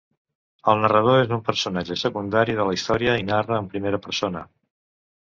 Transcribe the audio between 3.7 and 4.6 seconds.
primera persona.